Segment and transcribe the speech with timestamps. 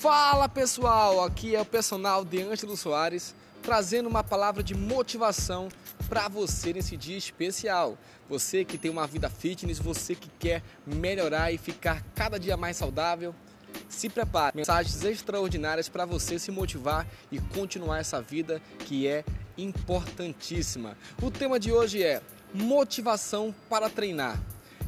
[0.00, 5.68] Fala pessoal, aqui é o personal de Ângelo Soares trazendo uma palavra de motivação
[6.08, 7.98] para você nesse dia especial.
[8.28, 12.76] Você que tem uma vida fitness, você que quer melhorar e ficar cada dia mais
[12.76, 13.34] saudável,
[13.88, 14.56] se prepare.
[14.56, 19.24] Mensagens extraordinárias para você se motivar e continuar essa vida que é
[19.56, 20.96] importantíssima.
[21.20, 22.22] O tema de hoje é
[22.54, 24.40] motivação para treinar.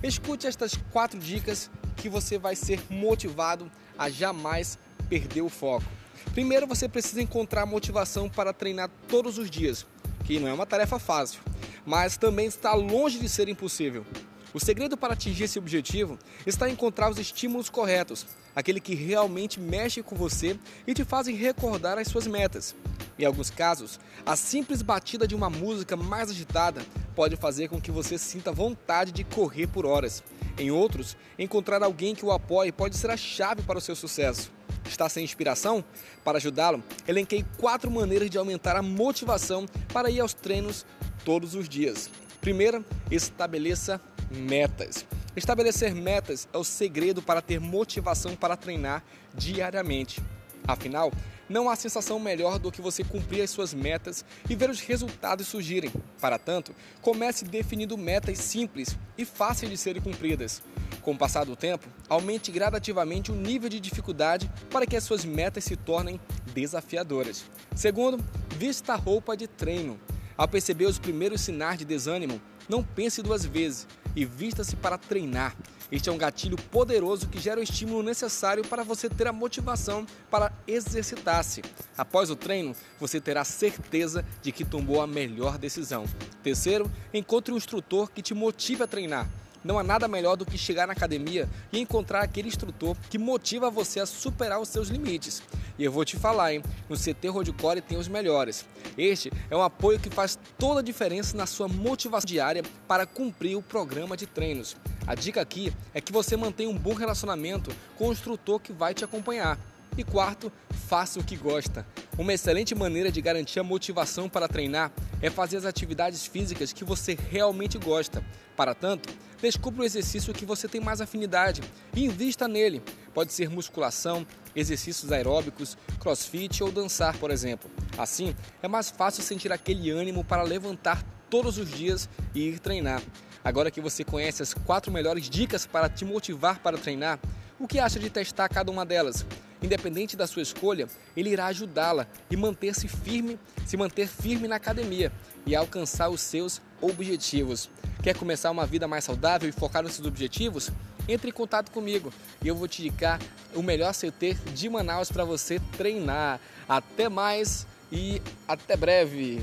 [0.04, 4.78] Escute estas quatro dicas que você vai ser motivado a jamais
[5.10, 5.84] perder o foco.
[6.32, 9.84] Primeiro, você precisa encontrar motivação para treinar todos os dias,
[10.24, 11.41] que não é uma tarefa fácil,
[11.84, 14.06] mas também está longe de ser impossível.
[14.55, 19.60] O segredo para atingir esse objetivo está em encontrar os estímulos corretos, aquele que realmente
[19.60, 22.74] mexe com você e te fazem recordar as suas metas.
[23.19, 26.83] Em alguns casos, a simples batida de uma música mais agitada
[27.14, 30.22] pode fazer com que você sinta vontade de correr por horas.
[30.58, 34.50] Em outros, encontrar alguém que o apoie pode ser a chave para o seu sucesso.
[34.91, 35.84] Está sem inspiração?
[36.24, 40.84] Para ajudá-lo, elenquei quatro maneiras de aumentar a motivação para ir aos treinos
[41.24, 42.10] todos os dias.
[42.41, 45.06] Primeira, estabeleça metas.
[45.36, 50.20] Estabelecer metas é o segredo para ter motivação para treinar diariamente.
[50.66, 51.12] Afinal,
[51.48, 55.48] não há sensação melhor do que você cumprir as suas metas e ver os resultados
[55.48, 55.92] surgirem.
[56.20, 56.72] Para tanto,
[57.03, 60.62] comece definindo metas simples e fáceis de serem cumpridas.
[61.03, 65.25] Com o passar do tempo, aumente gradativamente o nível de dificuldade para que as suas
[65.25, 66.20] metas se tornem
[66.55, 67.44] desafiadoras.
[67.75, 68.25] Segundo,
[68.56, 69.98] vista a roupa de treino.
[70.36, 75.56] Ao perceber os primeiros sinais de desânimo, não pense duas vezes e vista-se para treinar.
[75.90, 80.06] Este é um gatilho poderoso que gera o estímulo necessário para você ter a motivação
[80.30, 81.62] para exercitar-se.
[81.98, 86.04] Após o treino, você terá certeza de que tomou a melhor decisão.
[86.44, 89.28] Terceiro, encontre um instrutor que te motive a treinar.
[89.62, 93.70] Não há nada melhor do que chegar na academia e encontrar aquele instrutor que motiva
[93.70, 95.42] você a superar os seus limites.
[95.78, 96.62] E eu vou te falar, hein?
[96.89, 98.66] No CT Rodcore tem os melhores.
[98.97, 103.56] Este é um apoio que faz toda a diferença na sua motivação diária para cumprir
[103.56, 104.76] o programa de treinos.
[105.06, 108.94] A dica aqui é que você mantenha um bom relacionamento com o instrutor que vai
[108.94, 109.59] te acompanhar.
[109.97, 110.53] E quarto,
[110.88, 111.87] faça o que gosta.
[112.16, 116.84] Uma excelente maneira de garantir a motivação para treinar é fazer as atividades físicas que
[116.84, 118.25] você realmente gosta.
[118.56, 119.09] Para tanto,
[119.43, 121.62] descubra o exercício que você tem mais afinidade
[121.95, 122.83] e invista nele.
[123.15, 127.71] Pode ser musculação, exercícios aeróbicos, crossfit ou dançar, por exemplo.
[127.97, 133.03] Assim, é mais fácil sentir aquele ânimo para levantar todos os dias e ir treinar.
[133.43, 137.19] Agora que você conhece as quatro melhores dicas para te motivar para treinar,
[137.59, 139.25] o que acha de testar cada uma delas?
[139.62, 145.12] Independente da sua escolha, ele irá ajudá-la e manter-se firme, se manter firme na academia
[145.47, 147.69] e alcançar os seus objetivos.
[148.03, 150.71] Quer começar uma vida mais saudável e focar nos seus objetivos?
[151.09, 152.12] Entre em contato comigo
[152.43, 153.19] e eu vou te indicar
[153.54, 156.41] o melhor CT de Manaus para você treinar.
[156.69, 159.42] Até mais e até breve.